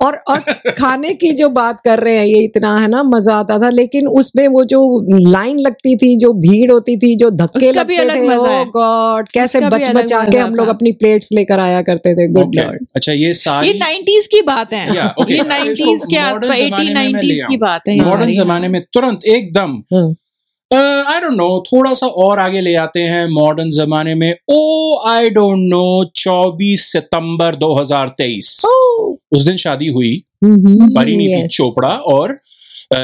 और 0.02 0.16
और 0.28 0.40
खाने 0.70 1.12
की 1.14 1.30
जो 1.32 1.48
बात 1.48 1.80
कर 1.80 2.00
रहे 2.00 2.16
हैं 2.16 2.24
ये 2.26 2.38
इतना 2.44 2.76
है 2.78 2.88
ना 2.88 3.02
मज़ा 3.02 3.34
आता 3.34 3.58
था 3.58 3.68
लेकिन 3.70 4.06
उसमें 4.06 4.46
वो 4.48 4.64
जो 4.64 4.80
लाइन 5.28 5.58
लगती 5.58 5.96
थी 5.96 6.16
जो 6.18 6.32
भीड़ 6.32 6.70
होती 6.72 6.96
थी 6.96 7.14
जो 7.16 7.30
धक्के 7.30 7.72
लगते 7.72 8.08
थे 8.08 8.36
ओ 8.36 8.64
गॉड 8.70 9.28
कैसे 9.28 9.60
बच 9.60 9.88
बचा 9.88 10.22
के 10.24 10.38
हम 10.38 10.54
लोग 10.54 10.68
अपनी 10.68 10.92
प्लेट्स 10.92 11.32
लेकर 11.32 11.60
आया 11.60 11.82
करते 11.82 12.14
थे 12.14 12.28
गुड 12.28 12.56
लॉर्ड 12.56 12.86
अच्छा 12.96 13.12
ये 13.12 13.32
सारी 13.34 13.66
ये 13.66 13.72
सारी 13.72 13.78
नाइन्टीज 13.78 14.26
की 14.26 14.42
बात 14.42 14.72
है। 14.72 14.86
Yeah, 14.88 15.10
okay. 15.14 15.30
ये 15.30 15.36
इसको 15.36 15.48
नाइन्टीज 15.48 16.04
के 16.10 16.16
आसपास 16.16 16.58
जमाने 16.58 16.64
एटी 16.64 16.70
में 16.70 16.78
मैं 16.78 16.84
ले 16.84 16.94
नाइन्टीज 16.94 17.42
की 17.48 17.56
बात 17.56 17.88
है 17.88 17.96
मॉडर्न 18.00 18.32
जमाने 18.32 18.68
में 18.68 18.80
तुरंत 18.94 19.24
एकदम 19.26 19.82
हम्म। 19.92 20.14
आई 20.74 21.20
डोंट 21.20 21.32
नो 21.32 21.62
थोड़ा 21.66 21.94
सा 21.94 22.06
और 22.06 22.38
आगे 22.38 22.60
ले 22.60 22.74
आते 22.74 23.00
हैं 23.00 23.26
मॉडर्न 23.28 23.70
जमाने 23.70 24.14
में 24.14 24.36
ओ 24.50 24.98
आई 25.06 25.30
डोंट 25.30 25.58
नो 25.58 26.04
24 26.18 26.76
सितंबर 26.78 27.54
2023 27.54 28.52
oh. 28.66 29.16
उस 29.32 29.42
दिन 29.42 29.56
शादी 29.56 29.88
हुई 29.88 30.24
परिणीति 30.44 31.42
Yes. 31.42 31.50
चोपड़ा 31.50 31.88
और 31.88 32.38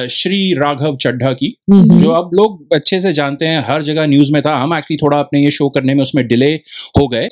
श्री 0.09 0.53
राघव 0.53 0.97
चड्ढा 0.97 1.33
की 1.33 1.57
हम्म। 1.73 1.99
जो 1.99 2.11
अब 2.11 2.31
लोग 2.35 2.75
अच्छे 2.75 3.01
से 3.01 3.13
जानते 3.13 3.47
हैं 3.47 3.65
हर 3.69 3.83
जगह 3.83 4.07
न्यूज़ 4.07 4.33
में 4.33 4.43
था 4.43 4.57
हम 4.57 4.75
एक्चुअली 4.75 4.97
थोड़ा 4.97 5.19
अपने 5.19 5.41
ये 5.45 5.51
शो 5.51 5.69
करने 5.69 5.95
में 5.95 6.03
उसमें 6.03 6.27
डिले 6.29 6.53
हो 6.99 7.07
गए 7.09 7.29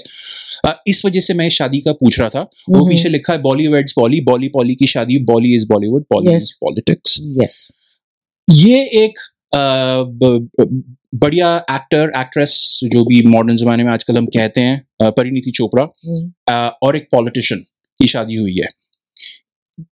इस 0.88 1.02
वजह 1.06 1.20
से 1.20 1.34
मैं 1.34 1.48
शादी 1.48 1.80
का 1.80 1.92
पूछ 1.92 2.18
रहा 2.20 2.28
था 2.28 2.40
mm-hmm. 2.40 2.78
वो। 2.78 2.88
पीछे 2.88 3.08
लिखा 3.08 3.32
है 3.32 3.42
बॉलीवुड 3.42 3.86
बॉली 3.98 4.20
बॉली 4.20 4.48
पॉली 4.48 4.74
की 4.74 4.86
शादी 4.86 5.18
bolly 5.18 5.54
is 5.54 5.66
Bollywood 5.68 6.04
polly 6.04 6.34
is 6.34 6.52
politics 6.60 7.18
yes 7.20 7.72
ये 8.50 8.82
एक 9.04 9.18
बढ़िया 11.14 11.56
एक्टर 11.70 12.12
एक्ट्रेस 12.18 12.80
जो 12.84 13.04
भी 13.04 13.22
मॉडर्न 13.26 13.56
जमाने 13.56 13.84
में 13.84 13.92
आजकल 13.92 14.16
हम 14.16 14.26
कहते 14.26 14.60
हैं 14.60 14.86
परिणीति 15.02 15.50
चोपड़ा 15.50 15.82
और 16.82 16.96
एक 16.96 17.08
पॉलिटिशियन 17.12 17.60
की 17.98 18.06
शादी 18.06 18.34
हुई 18.34 18.56
है। 18.56 18.68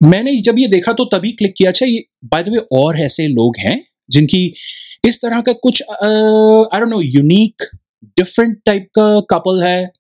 मैंने 0.03 0.37
जब 0.37 0.59
ये 0.59 0.69
देखा 0.69 0.93
तो 0.93 1.05
तभी 1.05 1.33
क्लिक 1.33 1.55
किया 1.57 1.71
अच्छा 1.71 1.87
ये 1.87 2.05
बाय 2.25 2.43
द 2.43 2.49
वे 2.49 2.59
और 2.73 3.01
ऐसे 3.01 3.27
लोग 3.27 3.55
हैं 3.59 3.85
जिनकी 4.11 4.55
इस 5.05 5.19
तरह 5.23 5.41
का 5.41 5.53
कुछ 5.53 5.83
I 5.83 6.81
don't 6.81 6.91
know 6.91 7.01
unique 7.01 7.63
different 8.05 8.59
type 8.65 8.89
का 8.99 9.21
कपल 9.21 9.63
है 9.63 9.91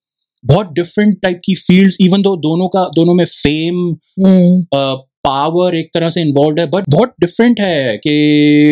बहुत 0.44 0.72
डिफरेंट 0.72 1.22
टाइप 1.22 1.40
की 1.44 1.54
फील्ड्स 1.54 1.96
इवन 2.00 2.22
दो 2.22 2.36
दोनों 2.36 2.68
का 2.68 2.90
दोनों 2.94 3.14
में 3.14 3.24
फेम 3.24 3.96
पावर 5.24 5.74
एक 5.74 5.90
तरह 5.94 6.08
से 6.08 6.20
इन्वॉल्व 6.20 6.60
है 6.60 6.66
बट 6.66 6.84
बहुत 6.90 7.14
डिफरेंट 7.20 7.60
है 7.60 7.96
कि 7.96 8.14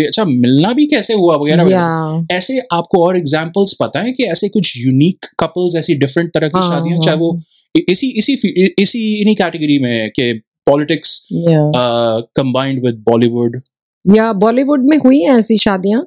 अच्छा 0.06 0.25
मिलना 0.25 0.72
भी 0.72 0.87
कैसे 0.87 1.14
हुआ 1.14 1.37
वगैरह 1.37 1.64
yeah. 1.64 2.32
ऐसे 2.32 2.60
आपको 2.72 3.04
और 3.06 3.16
एग्जाम्पल्स 3.16 3.76
पता 3.81 4.00
है 4.00 4.12
कि 4.12 4.25
ऐसे 4.26 4.49
कुछ 4.49 4.72
यूनिक 4.76 5.26
कपल्स 5.40 5.76
ऐसी 5.76 5.94
डिफरेंट 5.94 6.31
तरह 6.34 6.49
की 6.49 6.58
हाँ, 6.58 6.70
शादियाँ 6.70 6.96
हाँ, 6.96 7.04
चाहे 7.04 7.16
वो 7.16 7.37
इसी 7.88 8.08
इसी 8.19 8.32
इसी 8.78 9.00
इन्हीं 9.20 9.37
कैटेगरी 9.37 9.78
में 9.78 9.90
है 9.90 10.08
कि 10.08 10.32
पॉलिटिक्स 10.66 11.20
कंबाइंड 11.32 12.84
विद 12.87 13.02
बॉलीवुड 13.06 13.60
या 14.04 14.32
बॉलीवुड 14.34 14.87
में 14.87 14.96
हुई 14.99 15.20
हैं 15.20 15.38
ऐसी 15.38 15.56
शादियाँ? 15.58 16.00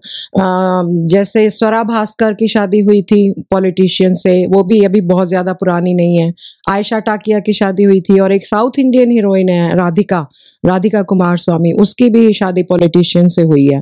जैसे 1.08 1.50
स्वरा 1.50 1.82
भास्कर 1.84 2.34
की 2.34 2.48
शादी 2.48 2.80
हुई 2.82 3.02
थी 3.02 3.20
पॉलिटिशियन 3.52 4.14
से 4.16 4.36
वो 4.48 4.64
भी 4.64 4.84
अभी 4.86 5.02
बहुत 5.04 5.28
ज़्यादा 5.28 5.54
पुरानी 5.54 5.94
नहीं 5.94 6.18
है। 6.18 6.34
आयशा 6.70 7.00
टाकिया 7.02 7.40
की 7.40 7.54
शादी 7.54 7.84
हुई 7.84 8.02
थी 8.02 8.20
और 8.20 8.32
एक 8.32 8.46
साउथ 8.48 8.80
इंडियन 8.80 9.12
हीरोइन 9.12 9.50
है 9.50 9.76
राधिका 9.76 10.26
राधिका 10.64 11.02
कुमार 11.04 11.38
स्वामी 11.38 11.72
उसकी 11.82 12.10
भी 12.10 12.32
शादी 12.34 12.64
पॉलिटिशियन 12.66 13.28
से 13.28 13.42
हुई 13.44 13.66
है। 13.66 13.82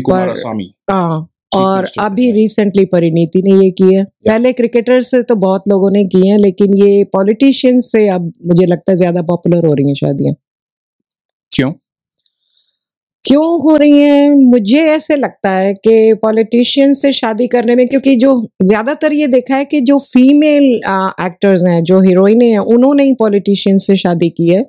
कुमार 0.00 0.34
स्वामी। 0.36 0.72
हाँ 0.90 1.28
और 1.56 1.86
अभी 2.00 2.30
रिसेंटली 2.32 2.84
परिणीति 2.86 3.42
ने 3.42 3.52
ये 3.56 3.70
की 3.72 3.92
है। 3.94 4.04
पहले 4.04 4.52
क्रिकेटर 4.52 5.02
से 5.02 5.22
तो 5.22 5.34
बहुत 5.36 5.68
लोगों 5.68 5.90
ने 5.90 6.04
की 6.06 6.26
है 6.28 6.38
लेकिन 6.38 6.74
ये 6.76 7.04
पॉलिटिशियन 7.12 7.78
से 7.82 8.06
अब 8.08 8.32
मुझे 8.46 8.66
लगता 8.66 8.92
है 8.92 8.96
ज़्यादा 8.96 9.22
पॉपुलर 9.24 9.66
हो 9.66 9.74
रही 9.74 9.88
है 9.88 9.94
शादियाँ। 9.94 10.34
क्यों? 11.52 11.72
क्यों 13.24 13.44
हो 13.62 13.74
रही 13.76 14.00
हैं? 14.00 14.30
मुझे 14.50 14.80
ऐसे 14.86 15.16
लगता 15.16 15.50
है 15.50 15.72
कि 15.76 16.14
पॉलिटिशियन 16.22 16.92
से 16.94 17.12
शादी 17.12 17.46
करने 17.48 17.74
में 17.76 17.86
क्योंकि 17.88 18.14
जो 18.16 18.32
ज़्यादातर 18.62 19.12
ये 19.12 19.26
देखा 19.28 19.56
है 19.56 19.64
कि 19.64 19.80
जो 19.82 19.98
फीमेल 20.00 20.64
एक्टर्स 21.22 21.62
हैं 21.66 21.82
जो 21.84 22.00
हीरोइने 22.00 22.50
हैं 22.50 22.58
उन्होंने 22.74 23.04
ही 23.04 23.12
पॉलिटिशियन 23.18 23.78
से 23.78 23.96
शादी 23.96 24.28
की 24.30 24.48
है। 24.48 24.62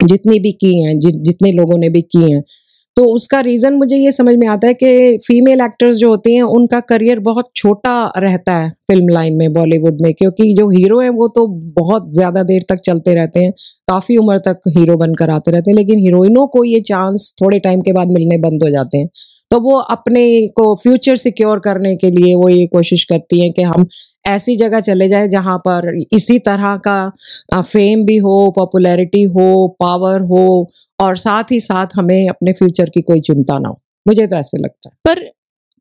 जितनी 0.00 0.38
भी 0.40 0.52
की 0.54 0.74
हैं 0.80 0.96
जि, 0.98 1.10
जितने 1.12 1.52
लोगों 1.52 1.78
ने 1.78 1.88
भी 1.90 2.02
की 2.04 2.30
हैं। 2.32 2.42
तो 2.96 3.04
उसका 3.04 3.40
रीजन 3.40 3.74
मुझे 3.74 3.96
ये 3.96 4.12
समझ 4.12 4.34
में 4.36 4.46
आता 4.46 4.66
है 4.66 4.74
कि 4.74 5.18
फीमेल 5.26 5.60
एक्टर्स 5.60 5.96
जो 5.96 6.08
होते 6.10 6.32
हैं, 6.32 6.42
उनका 6.42 6.80
करियर 6.80 7.18
बहुत 7.20 7.50
छोटा 7.56 8.12
रहता 8.16 8.54
है 8.54 8.70
फ़िल्म 8.70 9.08
लाइन 9.08 9.34
में 9.34 9.52
बॉलीवुड 9.52 9.98
में, 10.02 10.12
क्योंकि 10.14 10.54
जो 10.54 10.68
हीरो 10.70 11.00
हैं, 11.00 11.10
वो 11.10 11.28
तो 11.28 11.46
बहुत 11.76 12.12
ज़्यादा 12.14 12.42
देर 12.42 12.64
तक 12.68 12.80
चलते 12.84 13.14
रहते 13.14 13.40
हैं, 13.40 13.52
काफ़ी 13.88 14.16
उम्र 14.16 14.38
तक 14.38 14.60
हीरो 14.68 14.96
बनकर 14.96 15.30
आते 15.30 15.50
रहते 15.50 15.70
हैं, 15.70 15.76
लेकिन 15.76 15.98
हीरोइनों 15.98 16.46
को 16.46 16.64
ये 16.64 16.80
चांस 16.80 17.34
थोड़े 17.42 17.58
टाइम 17.58 17.80
के 17.80 17.92
बाद 17.92 18.08
मिलने 18.08 18.38
बंद 18.38 18.62
हो 18.62 18.70
जाते 18.70 18.98
हैं। 18.98 19.08
तो 19.50 19.60
वो 19.60 19.78
अपने 19.78 20.48
को 20.48 20.74
फ्यूचर 20.74 21.16
सिक्योर 21.16 21.58
करने 21.58 21.96
के 21.96 22.10
लिए 22.10 22.34
वो 22.34 22.48
ये 22.48 22.66
कोशिश 22.66 23.04
करती 23.04 23.40
हैं 23.40 23.52
कि 23.52 23.62
हम 23.62 23.86
ऐसी 24.26 24.56
जगह 24.56 24.80
चले 24.80 25.08
जाए 25.08 25.28
जहाँ 25.28 25.58
पर 25.58 26.02
इसी 26.12 26.38
तरह 26.38 26.76
का 26.88 27.12
फेम 27.54 28.04
भी 28.04 28.16
हो 28.16 28.50
पॉपुलैरिटी 28.50 29.22
हो 29.22 29.76
पावर 29.80 30.20
हो 30.20 30.70
और 31.00 31.16
साथ 31.16 31.44
ही 31.52 31.60
साथ 31.60 31.86
हमें 31.96 32.28
अपने 32.28 32.52
फ्यूचर 32.52 32.90
की 32.90 33.02
कोई 33.02 33.20
चिंता 33.20 33.58
ना 33.58 33.68
हो। 33.68 33.80
मुझे 34.08 34.26
तो 34.26 34.36
ऐसे 34.36 34.58
लगता 34.58 34.88
है। 34.88 34.96
पर 35.04 35.24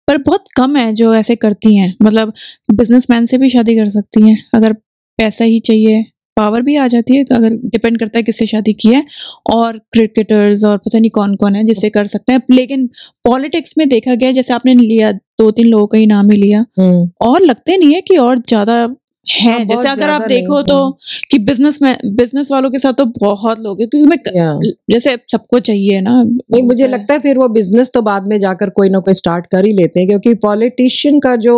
पर 0.07 0.17
बहुत 0.17 0.45
कम 0.57 0.75
है 0.75 0.93
जो 0.93 1.15
ऐसे 1.15 1.35
करती 1.35 1.75
हैं। 1.75 1.95
मतलब 2.01 2.33
बिजनेसमैन 2.73 3.25
से 3.25 3.37
भी 3.37 3.49
शादी 3.49 3.75
कर 3.75 3.89
सकती 3.89 4.29
हैं। 4.29 4.45
अगर 4.53 4.73
पैसा 5.19 5.45
ही 5.45 5.59
चाहिए 5.59 6.05
पावर 6.37 6.61
भी 6.61 6.75
आ 6.75 6.87
जाती 6.87 7.15
है 7.15 7.23
अगर 7.33 7.53
डिपेंड 7.65 7.99
करता 7.99 8.17
है 8.19 8.23
किससे 8.23 8.45
शादी 8.47 8.73
की 8.75 8.89
है 8.89 9.03
और 9.53 9.77
क्रिकेटर्स 9.93 10.63
और 10.63 10.77
पता 10.77 10.99
नहीं 10.99 11.11
कौन 11.11 11.35
कौन 11.35 11.55
है 11.55 11.63
जिससे 11.65 11.89
कर 11.89 12.07
सकते 12.07 12.33
हैं। 12.33 12.41
लेकिन 12.51 12.89
पॉलिटिक्स 13.25 13.73
में 13.77 13.87
देखा 13.89 14.15
गया 14.15 14.31
जैसे 14.31 14.53
आपने 14.53 14.73
लिया 14.75 15.11
दो 15.11 15.49
तीन 15.51 15.67
लोगों 15.67 15.87
का 15.87 15.97
ही 15.97 16.05
नाम 16.05 16.31
ही 16.31 16.37
लिया। 16.37 16.65
और 17.21 17.41
लगते 17.43 17.77
नहीं 17.77 17.93
है 17.93 18.01
कि 18.01 18.17
और 18.17 18.37
ज़्यादा 18.39 18.87
है 19.25 19.51
हाँ, 19.51 19.65
जैसे 19.65 19.87
अगर 19.89 20.09
आप 20.09 20.21
देखो 20.21 20.61
तो 20.61 20.75
कि 21.31 21.37
बिज़नेस 21.39 21.81
में 21.81 21.95
बिज़नेस 22.15 22.51
वालों 22.51 22.69
के 22.71 22.79
साथ 22.79 22.93
तो 22.93 23.05
बहुत 23.19 23.59
लोग 23.59 23.79
हैं 23.81 23.87
क्योंकि 23.89 24.09
मैं 24.09 24.17
जैसे 24.91 25.15
सबको 25.31 25.59
चाहिए 25.59 26.01
ना 26.01 26.11
नहीं 26.23 26.61
मुझे 26.63 26.87
लगता 26.87 27.13
है 27.13 27.19
फिर 27.19 27.37
वो 27.37 27.47
बिज़नेस 27.49 27.91
तो 27.93 28.01
बाद 28.01 28.27
में 28.27 28.39
जाकर 28.39 28.69
कोई 28.69 28.89
ना 28.89 28.99
कोई 28.99 29.13
स्टार्ट 29.13 29.45
कर 29.47 29.65
ही 29.65 29.71
लेते 29.73 29.99
हैं 29.99 30.07
क्योंकि 30.09 30.33
पॉलिटिशियन 30.43 31.19
का 31.19 31.35
जो 31.35 31.55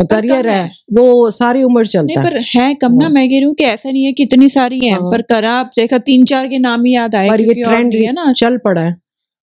करियर 0.00 0.48
है। 0.48 0.70
वो 0.92 1.30
सारी 1.30 1.62
उम्र 1.62 1.86
चलता 1.86 2.20
है 2.20 2.26
पर 2.26 2.36
है। 2.54 2.74
कम 2.74 2.92
ना 2.94 3.04
हाँ। 3.04 3.12
मैं 3.12 3.28
कह 3.28 3.34
रही 3.36 3.44
हूँ 3.44 3.54
कि 3.54 3.64
ऐसा 3.64 3.90
नहीं 3.90 4.04
है 4.04 4.12
कि 4.12 4.22
इतनी 4.22 4.48
सारी 4.48 4.78
हैं 4.80 4.92
हाँ। 4.92 5.10
पर 5.10 5.22
करा 5.22 5.52
आप 5.52 5.70
देखा 5.76 5.98
तीन 6.06 6.24
चार 6.24 6.48
के 6.48 6.58
नाम 6.58 6.84
ही 6.84 6.94
याद 6.94 7.14
आए 7.14 7.28
पर 7.28 7.40
ये 7.40 7.54
ट्रेंड 7.54 7.94
है 7.94 8.12
ना। 8.12 8.32
चल 8.32 8.56
पड़ा 8.64 8.80
है। 8.80 8.96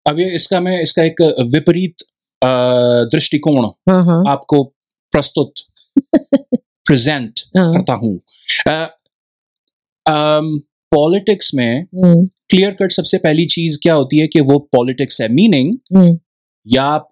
अब 0.06 0.18
ये 0.20 0.26
इसका 0.34 0.60
मैं 0.60 0.80
इसका 0.82 1.02
एक 1.02 1.22
विपरीत 1.54 2.04
दृष्टिकोण 3.12 3.64
हाँ 3.90 4.22
आपको 4.28 4.62
प्रस्तुत 5.12 5.52
प्रेजेंट 6.86 7.40
हाँ। 7.56 7.72
करता 7.74 7.92
हूँ। 7.94 8.18
पॉलिटिक्स 10.92 11.50
में 11.54 11.80
हम्म, 11.82 12.24
क्लियर 12.50 12.70
कट 12.72 12.92
सबसे 12.92 13.18
पहली 13.18 13.44
चीज़ 13.46 13.78
क्या 13.82 13.94
होती 13.94 14.18
है 14.18 14.26
कि 14.26 14.40
वो 14.40 14.58
पॉलिटिक्स 14.72 15.20
है। 15.20 15.28
मीनिंग 15.32 15.72
हम्म, 15.96 16.18
या 16.66 16.84
आप 16.84 17.10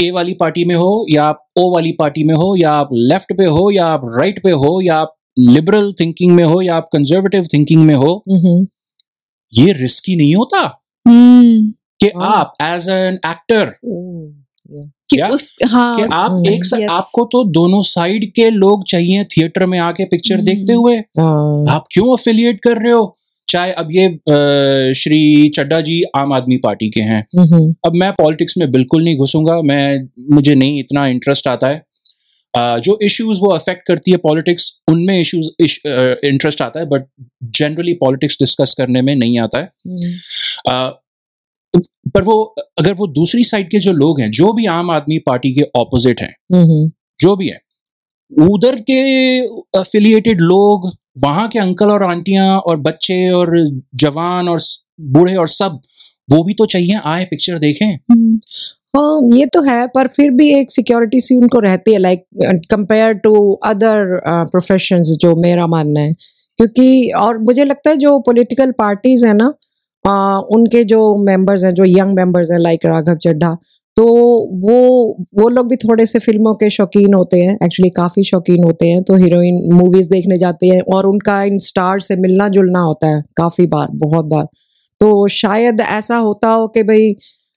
ए 0.00 0.10
वाली 0.10 0.34
पार्टी 0.34 0.64
में 0.64 0.74
हो 0.74 1.06
या 1.10 1.24
आप 1.24 1.46
ओ 1.56 1.70
वाली 1.74 1.92
पार्टी 1.92 2.24
में 2.24 2.34
हो 2.34 2.54
या 2.56 2.72
आप 2.72 2.88
लेफ़्ट 2.92 3.36
पे 3.38 3.44
हो 3.44 3.70
या 3.70 3.86
आप 3.86 4.02
राइट 4.18 4.42
पे 4.44 4.50
हो 4.50 4.80
या 4.80 4.96
आप 4.96 5.14
लिबरल 5.38 5.92
थिंकिंग 5.92 6.32
में 6.32 6.44
हो 6.44 6.60
या 6.62 6.76
आप 6.76 6.88
कंजर्वेटिव 6.92 7.46
थिंकिंग 7.52 7.82
में 7.82 7.94
हो 7.94 8.14
हम्म, 8.30 8.66
ये 9.52 9.72
रिस्की 9.72 10.16
नहीं 10.16 10.34
होता 10.34 10.58
हम्म 11.06 11.70
कि 12.00 12.06
हाँ। 12.16 12.32
आप 12.36 12.54
एज 12.62 12.88
एन 12.88 13.18
एक्टर 13.26 13.72
कि 15.10 15.20
उस 15.22 15.56
हाँ 15.64 15.94
कि 15.96 16.02
आप 16.12 16.42
एक 16.46 16.64
सा, 16.64 16.76
आपको 16.90 17.24
तो 17.24 17.44
दोनों 17.44 17.80
साइड 17.82 18.24
के 18.32 18.50
लोग 18.50 18.84
चाहिए 18.84 19.24
थिएटर 19.24 19.66
में 19.66 19.78
आके 19.78 20.04
पिक्चर 20.04 20.34
हम्म। 20.34 20.44
देखते 20.44 20.72
हुए। 20.72 20.96
हाँ, 20.96 21.64
आप 21.68 21.84
क्यों 21.92 22.12
अफिलिएट 22.12 22.60
कर 22.62 22.82
रहे 22.82 22.92
हो? 22.92 23.16
चाहे 23.48 23.72
अब 23.72 23.88
ये 23.92 24.08
श्री 24.94 25.48
चड्डा 25.56 25.80
जी 25.80 26.02
आम 26.16 26.32
आदमी 26.32 26.56
पार्टी 26.56 26.88
के 26.90 27.00
हैं। 27.00 27.20
हम्म, 27.38 27.74
अब 27.86 27.94
मैं 27.94 28.12
पॉलिटिक्स 28.12 28.56
में 28.58 28.70
बिल्कुल 28.72 29.04
नहीं 29.04 29.16
घुसूँगा 29.16 29.60
मैं 29.62 30.08
मुझे 30.34 30.54
नहीं 30.54 30.78
इतना 30.80 31.06
इंटरेस्ट 31.06 31.48
आता 31.48 31.68
है। 31.68 31.82
जो 32.54 32.98
इश्यूज़ 33.02 33.40
वो 33.40 33.50
अफेक्ट 33.50 33.86
करती 33.86 34.10
है 34.10 34.16
पॉलिटिक्स 34.16 34.70
उनमें 34.88 35.20
इश्यूज़ 35.20 35.48
इंटरेस्ट 36.26 36.62
आता 36.62 36.80
है 36.80 36.86
बट 36.86 37.06
जनरली 37.58 37.92
पॉलिटिक्स 38.00 38.36
डिस्कस 38.40 38.74
करने 38.78 39.02
में 39.02 39.14
नहीं 39.16 39.38
आता 39.38 39.58
है। 39.58 39.64
हम्म, 39.64 40.90
पर 42.10 42.22
वो 42.22 42.42
अगर 42.78 42.92
वो 42.92 43.06
दूसरी 43.12 43.44
साइड 43.44 43.70
के 43.70 43.78
जो 43.78 43.92
लोग 43.92 44.20
हैं 44.20 44.30
जो 44.30 44.52
भी 44.52 44.66
आम 44.68 44.90
आदमी 44.90 45.18
पार्टी 45.26 45.52
के 45.52 45.62
ऑपोजिट 45.76 46.20
हैं 46.20 46.34
हम्म, 46.54 46.90
जो 47.20 47.36
भी 47.36 47.48
है 47.48 47.60
उधर 48.32 48.76
के 48.80 49.00
अफिलिएटेड 49.78 50.40
लोग 50.40 50.90
वहाँ 51.16 51.48
के 51.48 51.58
अंकल 51.58 51.90
और 51.90 52.02
आंटियाँ 52.04 52.58
और 52.60 52.76
बच्चे 52.80 53.28
और 53.30 53.52
जवान 53.96 54.48
और 54.48 54.60
बूढ़े 55.12 55.34
और 55.36 55.48
सब 55.50 55.80
वो 56.28 56.42
भी 56.44 56.54
तो 56.54 56.66
चाहिए 56.66 57.00
आए 57.06 57.24
पिक्चर 57.24 57.58
देखें। 57.58 57.86
हम्म, 57.86 58.38
हाँ 58.96 59.20
ये 59.32 59.46
तो 59.46 59.62
है 59.62 59.86
पर 59.86 60.06
फिर 60.08 60.30
भी 60.32 60.50
एक 60.54 60.70
सिक्योरिटी 60.72 61.20
सी 61.20 61.36
उनको 61.36 61.60
रहती 61.60 61.92
है 61.92 61.98
like 61.98 62.24
compare 62.70 63.12
to 63.24 63.34
other 63.64 64.18
professions 64.26 65.16
जो 65.20 65.34
मेरा 65.36 65.66
मानना 65.66 66.00
है। 66.00 66.12
क्योंकि 66.58 67.10
और 67.20 67.38
मुझे 67.40 67.64
लगता 67.64 67.90
है 67.90 67.96
जो 67.98 68.18
पॉलिटिकल 68.26 68.70
पार्टीज़ 68.78 69.26
है 69.26 69.32
ना 69.34 69.46
अ, 70.04 70.10
उनके 70.52 70.84
जो 70.84 71.00
मेंबर्स 71.24 71.64
हैं 71.64 71.74
जो 71.74 71.84
यंग 71.86 72.14
मेंबर्स 72.16 72.50
हैं 72.52 72.58
लाइक 72.60 72.86
राघव 72.86 73.16
चड्ढा 73.24 73.56
तो 73.96 74.04
वो 74.62 74.76
वो 75.38 75.48
लोग 75.48 75.68
भी 75.68 75.76
थोड़े 75.76 76.04
से 76.06 76.18
फ़िल्मों 76.18 76.54
के 76.54 76.68
शौकीन 76.70 77.14
होते 77.14 77.38
हैं 77.38 77.54
एक्चुअली 77.64 77.90
काफ़ी 77.90 78.22
शौकीन 78.24 78.64
होते 78.64 78.86
हैं 78.88 79.02
तो 79.02 79.16
हीरोइन 79.16 79.60
मूवीज़ 79.74 80.08
देखने 80.10 80.36
जाते 80.38 80.66
हैं 80.66 80.80
और 80.94 81.06
उनका 81.06 81.42
इन 81.42 81.58
स्टार 81.58 82.00
से 82.00 82.16
मिलना 82.16 82.48
जुलना 82.48 82.80
होता 82.80 83.08
है 83.08 83.22
काफ़ी 83.36 83.66
बार, 83.66 83.88
बहुत 83.94 84.24
बार। 84.26 84.46
तो 85.00 85.26
शायद 85.28 85.80
ऐसा 85.80 86.16
होता 86.18 86.48
हो 86.48 86.66
कि 86.68 86.82
भाई 86.82 87.14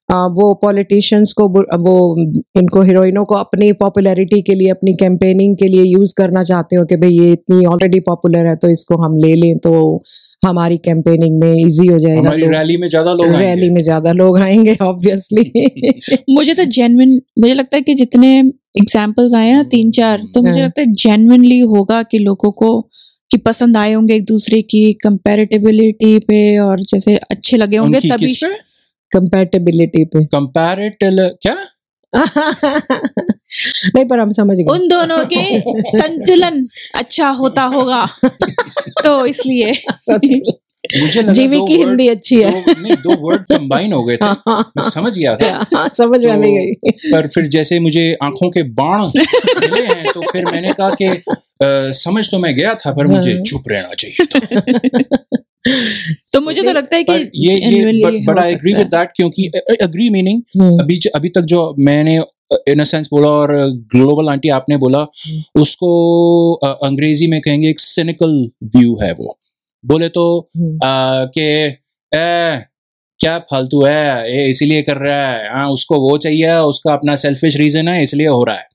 वो 0.09 0.53
पॉलिटिशियंस 0.53 1.31
को 1.33 1.47
वो 1.49 2.15
इनको 2.57 2.81
हीरोइनों 2.81 3.23
को 3.25 3.35
अपनी 3.35 3.71
पॉपुलैरिटी 3.73 4.41
के 4.41 4.55
लिए 4.55 4.69
अपनी 4.69 4.93
कैंपेनिंग 4.93 5.55
के 5.55 5.67
लिए 5.67 5.83
यूज़ 5.83 6.13
करना 6.17 6.43
चाहते 6.43 6.75
हो 6.75 6.85
कि 6.85 6.95
भाई 6.95 7.11
ये 7.11 7.31
इतनी 7.31 7.65
ऑलरेडी 7.65 7.99
पॉपुलर 7.99 8.45
है 8.45 8.55
तो 8.55 8.69
इसको 8.69 8.97
हम 8.97 9.17
ले 9.17 9.33
लें 9.35 9.57
तो 9.57 10.03
हमारी 10.45 10.77
कैंपेनिंग 10.77 11.39
में 11.39 11.53
इजी 11.53 11.87
हो 11.87 11.99
जाएगा 11.99 12.19
हमारी 12.19 12.41
तो 12.41 12.49
रैली 12.49 12.77
में 12.77 12.87
ज़्यादा 12.89 13.13
लोग 13.13 13.35
रैली 13.35 13.69
में 13.69 13.81
ज़्यादा 13.81 14.11
लोग 14.11 14.39
आएँगे 14.39 14.77
ऑब्वियसली 14.81 16.23
मुझे 16.29 16.53
तो 16.53 16.63
जेन्युइन 16.63 17.21
मुझे 17.39 17.53
लगता 17.53 17.77
है 17.77 17.81
कि 17.81 17.93
जितने 17.93 18.37
एग्जाम्पल्स 18.77 19.33
आए 19.33 19.53
ना 19.53 19.63
तीन 19.63 19.91
चार 19.91 20.23
तो 20.35 20.41
मुझे 20.41 20.59
हाँ। 20.59 20.67
लगता 20.67 20.81
है 20.81 20.93
जेन्युइनली 20.93 21.59
होगा 21.59 22.03
कि 22.03 22.17
लोगों 22.17 22.51
को 22.51 22.79
कि 23.31 23.37
पसंद 23.37 23.77
आए 23.77 23.93
होंगे 23.93 24.15
एक 24.15 24.25
दूसरे 24.25 24.61
की 24.61 24.93
कंपैरेटिबिलिटी 24.93 26.17
पे 26.19 26.57
और 26.57 26.79
जैसे 26.79 27.15
अच्छे 27.31 27.57
लगे 27.57 27.77
होंगे 27.77 27.99
तभी 27.99 28.35
कंपेटेबिलिटी 29.17 30.05
पे। 30.05 30.25
कंपैरेटिव 30.35 31.37
क्या? 31.41 31.57
नहीं 33.95 34.05
पर 34.05 34.19
हम 34.19 34.31
समझ 34.31 34.57
गए। 34.57 34.71
उन 34.71 34.87
दोनों 34.87 35.25
के 35.25 35.59
संतुलन 35.97 36.67
अच्छा 36.95 37.29
होता 37.29 37.63
होगा। 37.63 38.09
तो 39.03 39.25
इसलिए। 39.25 39.83
मुझे 41.01 41.21
लगा 41.21 41.33
जीवी 41.33 41.57
दो 41.57 41.67
की 41.67 41.77
हिंदी 41.77 42.07
अच्छी 42.07 42.41
है। 42.41 42.61
दो, 42.61 42.81
नहीं 42.81 42.95
दो 42.95 43.27
वर्ड 43.27 43.41
कंबाइन 43.41 43.93
हो 43.93 44.03
गए 44.03 44.17
थे। 44.17 44.25
हाँ, 44.25 44.71
मैं 44.77 44.89
समझ 44.89 45.17
गया 45.17 45.35
था। 45.35 45.65
हाँ, 45.75 45.89
समझ 45.93 46.25
में 46.25 46.41
तो- 46.41 46.43
गई। 46.43 46.73
पर 47.11 47.27
फिर 47.27 47.47
जैसे 47.47 47.79
मुझे 47.79 48.17
आँखों 48.23 48.49
के 48.49 48.63
बाण 48.63 49.01
मिले 49.01 49.85
हैं 49.85 50.05
तो 50.13 50.21
फिर 50.31 50.45
मैंने 50.45 50.73
कहा 50.81 50.95
कि 51.01 51.23
समझ 51.93 52.31
तो 52.31 52.39
मैं 52.39 52.55
गया 52.55 52.73
था 52.73 52.91
पर 52.91 53.07
मुझे 53.07 53.33
हाँ। 53.33 53.41
चुप 53.41 53.63
रहना 53.67 53.93
चाहिए 53.93 54.25
था। 54.25 54.61
तो 56.33 56.41
मुझे 56.41 56.61
तो 56.61 56.71
लगता 56.71 56.95
है 56.95 57.03
कि 57.03 57.13
ये 57.35 57.53
ये 57.53 58.25
but 58.25 58.39
I 58.39 58.51
agree 58.51 58.73
with 58.73 58.87
that 58.87 59.11
क्योंकि 59.15 59.51
मीनिंग 60.09 60.41
हम्म, 60.61 60.79
अभी 60.79 60.99
अभी 61.15 61.29
तक 61.29 61.41
जो 61.41 61.75
मैंने 61.79 62.21
इन 62.67 62.83
सेंस 62.83 63.07
बोला 63.11 63.27
और 63.27 63.53
ग्लोबल 63.95 64.29
आंटी 64.29 64.49
आपने 64.49 64.77
बोला 64.77 64.99
हम्म। 64.99 65.61
उसको 65.61 66.53
अंग्रेज़ी 66.53 67.27
में 67.27 67.41
कहेंगे 67.41 67.69
एक 67.69 67.79
सिनिकल 67.79 68.51
व्यू 68.63 68.97
है 69.03 69.11
वो। 69.11 69.37
बोले 69.85 70.09
तो 70.09 70.47
हम्म, 70.57 70.79
कि 71.25 71.41
ए, 72.17 72.63
क्या 73.19 73.39
फालतू 73.39 73.83
है 73.85 74.37
ये 74.37 74.49
इसीलिए 74.49 74.81
कर 74.81 74.97
रहा 74.97 75.31
है। 75.31 75.49
हाँ 75.53 75.69
उसको 75.69 75.99
वो 75.99 76.17
चाहिए 76.17 76.55
उसका 76.55 76.93
अपना 76.93 77.15
सेल्फिश 77.15 77.55
रीजन 77.55 77.87
है 77.87 78.03
इसलिए 78.03 78.27
हो 78.27 78.43
रहा 78.43 78.55
है। 78.55 78.74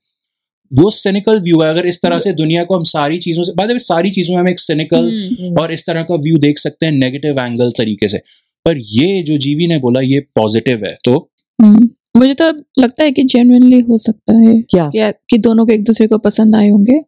वो 0.73 0.89
सिनिकल 0.89 1.39
व्यू 1.39 1.61
है। 1.61 1.69
अगर 1.69 1.85
इस 1.85 2.01
तरह 2.01 2.19
से 2.19 2.31
दुनिया 2.33 2.63
को 2.63 2.77
हम 2.77 2.83
सारी 2.83 3.17
चीज़ों 3.17 3.43
से 3.43 3.51
बाद 3.51 3.77
सारी 3.77 4.11
चीज़ों 4.11 4.35
में 4.35 4.41
हम 4.41 4.49
एक 4.49 4.59
सिनिकल 4.59 4.97
हम्म, 4.97 5.57
और 5.57 5.71
इस 5.71 5.85
तरह 5.87 6.03
का 6.03 6.15
व्यू 6.15 6.37
देख 6.37 6.57
सकते 6.57 6.85
हैं 6.85 6.93
नेगेटिव 6.93 7.39
एंगल 7.39 7.71
तरीके 7.71 8.07
से। 8.07 8.17
पर 8.65 8.77
ये 8.77 9.23
जो 9.23 9.37
जीवी 9.37 9.67
ने 9.67 9.77
बोला 9.79 10.01
ये 10.01 10.19
पॉजिटिव 10.19 10.83
है। 10.85 10.97
तो 11.05 11.31
हम्म। 11.61 11.89
मुझे 12.17 12.33
तो 12.33 12.51
लगता 12.81 13.03
है 13.03 13.11
कि 13.11 13.23
जेनुअनली 13.23 13.79
हो 13.79 13.97
सकता 13.97 14.33
है 14.33 14.61
क्या? 14.61 14.89
कि, 14.89 15.11
कि 15.29 15.37
दोनों 15.37 15.65
को 15.65 15.73
एक 15.73 15.83
दूसरे 15.83 16.07
को 16.07 16.17
पसंद 16.17 16.55
आए 16.55 16.69
होंगे 16.69 16.99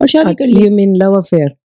और 0.00 0.06
शादी 0.06 0.34
कर 0.34 0.46
ली 0.46 0.70
मीन 0.70 0.96
लव 0.96 1.14
अफेयर 1.14 1.59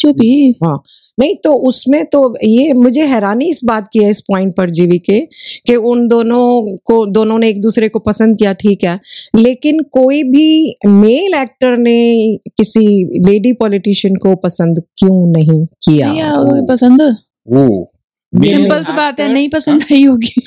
जो 0.00 0.12
भी 0.12 0.50
हाँ। 0.64 0.82
नहीं 1.20 1.36
तो 1.44 1.52
उसमें 1.52 2.04
तो 2.04 2.34
ये 2.44 2.72
मुझे 2.72 3.02
हैरानी 3.02 3.50
इस 3.50 3.60
बात 3.64 3.88
की 3.92 3.98
है 3.98 4.10
इस 4.10 4.20
पॉइंट 4.20 4.56
पर 4.56 4.70
जीवी 4.70 4.98
के 4.98 5.20
कि 5.66 5.76
उन 5.76 6.08
दोनों 6.08 6.76
को 6.76 7.06
दोनों 7.06 7.38
ने 7.38 7.48
एक 7.48 7.62
दूसरे 7.62 7.88
को 7.88 7.98
पसंद 7.98 8.38
किया 8.38 8.52
ठीक 8.52 8.84
है। 8.84 9.00
लेकिन 9.36 9.80
कोई 9.80 10.22
भी 10.22 10.76
मेल 10.86 11.34
एक्टर 11.34 11.76
ने 11.76 12.36
किसी 12.36 13.04
लेडी 13.30 13.52
पॉलिटिशियन 13.52 14.14
को 14.14 14.36
पसंद 14.36 14.82
क्यों 14.96 15.32
नहीं 15.32 15.66
किया? 15.66 16.12
नहीं 16.12 16.66
पसंद। 16.66 17.16
वो। 17.48 17.92
सिंपल 18.34 18.84
सी 18.84 18.92
बात 18.92 19.20
है 19.20 19.32
नहीं 19.32 19.48
पसंद 19.48 19.82
आई 19.92 20.04
होगी। 20.04 20.28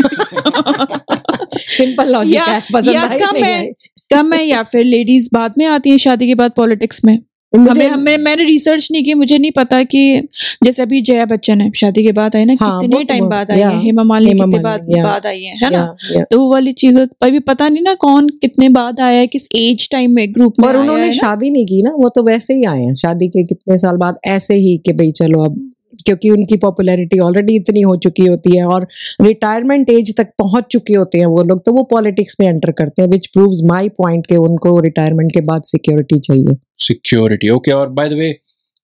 सिंपल 1.58 2.12
लॉजिक 2.14 2.40
है 2.40 2.64
पसंद 2.74 2.96
आई 2.96 3.20
नहीं 3.20 3.44
है। 3.44 3.74
कम 4.10 4.34
है 4.34 4.46
या 4.46 4.64
फिर 4.64 4.86
लेडीज़ 4.86 5.30
बाद 5.34 5.54
में 5.58 5.66
आती 5.66 5.90
है 5.90 5.98
शादी 5.98 6.28
के 6.28 6.36
बाद 6.36 6.52
पॉलिटिक्स 6.52 7.02
में? 7.06 7.20
हमें 7.56 7.66
मुझे 7.66 7.88
हमें 7.88 8.18
मैंने 8.18 8.44
रिसर्च 8.44 8.88
नहीं 8.92 9.04
की 9.04 9.14
मुझे 9.14 9.38
नहीं 9.38 9.52
पता 9.52 9.84
कि 9.84 10.22
जैसे 10.64 10.82
अभी 10.82 11.02
जया 11.02 11.26
बच्चन 11.26 11.62
है 11.62 11.72
शादी 11.72 12.04
के 12.04 12.12
बाद 12.12 12.36
आई 12.36 12.46
ना 12.46 12.56
हाँ, 12.62 12.82
कितने 12.82 12.98
तो 12.98 13.04
टाइम 13.04 13.28
बाद 13.30 13.52
आई 13.52 13.60
हैं? 13.60 13.82
हेमा 13.82 14.04
मालिनी 14.04 14.40
कितने 14.40 14.60
बाद 14.60 14.88
बाद 15.04 15.26
आई 15.26 15.44
है 15.44 15.56
है 15.64 15.70
ना। 15.72 15.96
तो 16.32 16.40
वो 16.40 16.52
वाली 16.54 16.72
चीज़ 16.74 17.00
अभी 17.00 17.40
पता 17.40 17.70
नहीं 17.70 17.84
ना 17.84 17.94
कौन 17.94 18.30
कितने 18.30 18.70
बाद 18.70 19.00
आया 19.00 19.20
है 19.20 19.28
किस 19.28 19.48
एज 19.56 19.90
टाइम 19.92 20.12
में 20.12 20.34
ग्रुप 20.34 20.54
में 20.60 20.68
और 20.68 20.78
उन्होंने 20.78 21.12
शादी 21.14 21.50
नहीं 21.50 21.66
की 21.66 21.82
ना 21.82 21.92
वो 21.92 22.10
तो 22.10 22.24
वैसे 22.24 22.54
ही 22.54 22.64
आए 22.64 22.82
हैं 22.82 22.96
शादी 22.96 23.28
के 23.28 23.44
कितने 23.44 23.78
साल 23.78 23.98
बाद 23.98 24.18
ऐसे 24.26 24.54
ही 24.54 24.78
कि 24.78 24.94
भाई 24.94 25.12
चलो 25.12 25.44
अब 25.44 25.73
क्योंकि 26.06 26.30
उनकी 26.30 26.58
पॉपुलैरिटी 26.58 27.20
ऑलरेडी 27.20 27.56
इतनी 27.56 27.82
हो 27.82 27.96
चुकी 27.96 28.26
होती 28.26 28.58
है 28.58 28.66
और 28.66 28.88
रिटायरमेंट 29.22 29.90
एज 29.90 30.14
तक 30.18 30.32
पहुँच 30.40 30.66
चुके 30.72 30.94
होते 30.94 31.18
हैं 31.18 31.26
वो 31.26 31.44
लोग 31.44 31.66
तो 31.66 31.74
वो 31.74 31.84
पॉलिटिक्स 31.84 32.36
में 32.40 32.48
एंटर 32.48 32.72
करते 32.72 33.02
हैं 33.02 33.10
विच 33.10 33.28
प्रूव्स 33.28 33.62
माय 33.64 33.90
पॉइंट 33.90 34.28
कि 34.28 34.36
उनको 34.36 34.80
रिटायरमेंट 34.80 35.32
के 35.34 35.42
बाद 35.42 35.62
सिक्योरिटी 35.64 36.20
चाहिए। 36.20 36.58
सिक्योरिटी 36.78 37.50
ओके 37.50 37.72
okay, 37.72 37.82
और 37.82 37.90
बाय 37.90 38.10
द 38.10 38.14
वे 38.14 38.36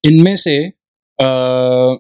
इनमें 0.03 0.35
से 0.35 0.71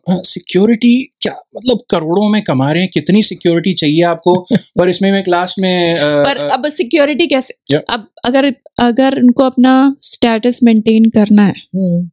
सिक्योरिटी 0.09 0.91
uh, 1.03 1.17
क्या 1.21 1.33
मतलब 1.57 1.79
करोड़ों 1.89 2.29
में 2.29 2.41
कमा 2.43 2.71
रहे 2.71 2.81
हैं 2.83 2.89
कितनी 2.93 3.23
सिक्योरिटी 3.23 3.73
चाहिए 3.73 4.01
आपको? 4.03 4.35
पर 4.79 4.89
इसमें 4.89 5.11
मैं 5.11 5.23
क्लास 5.23 5.55
में 5.59 5.95
अ, 5.95 6.23
पर 6.23 6.37
अब 6.37 6.69
सिक्योरिटी 6.69 7.27
कैसे 7.27 7.53
Yeah. 7.73 7.83
अब 7.89 8.07
अगर 8.25 8.53
अगर 8.79 9.21
उनको 9.21 9.43
अपना 9.43 9.73
स्टेटस 10.01 10.59
मेंटेन 10.63 11.05
करना 11.05 11.43
है 11.43 11.53
हम्म, 11.75 12.09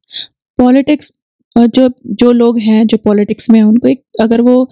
पॉलिटिक्स 0.58 1.12
जो 1.56 1.90
जो 2.06 2.32
लोग 2.32 2.58
हैं 2.58 2.86
जो 2.86 2.96
पॉलिटिक्स 2.96 3.50
में 3.50 3.60
हैं 3.60 3.66
उनको 3.66 3.88
एक 3.88 4.02
अगर 4.20 4.40
वो 4.40 4.70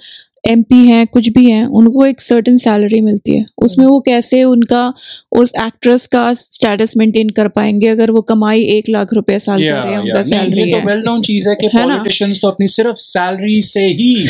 एमपी 0.49 0.87
हैं 0.87 1.07
कुछ 1.07 1.29
भी 1.29 1.51
हैं 1.51 1.65
उनको 1.67 2.07
एक 2.07 2.21
सर्टेन 2.21 2.59
सैलरी 2.59 3.01
मिलती 3.01 3.37
है। 3.39 3.47
उसमें 3.59 3.87
वो 3.87 4.01
कैसे 4.01 4.45
उनका 4.45 4.95
उस 5.33 5.53
एक्ट्रेस 5.63 6.07
का 6.07 6.35
स्टेटस 6.35 6.93
मेंटेन 6.97 7.29
कर 7.29 7.49
पाएँगे 7.49 7.89
अगर 7.89 8.11
वो 8.11 8.21
कमाई 8.23 8.63
एक 8.63 8.85
लाख 8.89 9.15
रुपए 9.15 9.39
साल 9.39 9.63
कर 9.63 9.73
रहे 9.73 9.93
हैं 9.93 9.99
उनका 9.99 10.13
नहीं, 10.13 10.23
सैलरी 10.23 10.71
ये 10.71 10.81
तो 10.81 10.87
वेल 10.87 10.99
नोन 10.99 11.23
चीज़ 11.23 11.49
है 11.49 11.55
कि 11.55 11.69
पॉलिटिशियंस 11.69 12.41
तो 12.43 12.49
अपनी 12.49 12.69
सिर्फ़ 12.69 12.97
सैलरी 12.97 13.63
से 13.63 13.87
ही 13.87 14.27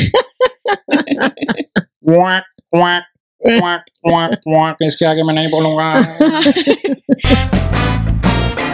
quack 0.71 2.43
quack 2.59 3.03
quack 3.43 3.85
quack 4.01 4.35
quack 4.35 4.77
इसके 4.83 5.07
आगे 5.07 5.23
मैं 5.23 5.35
नहीं 5.35 5.49
बोलूँगा। 5.49 5.93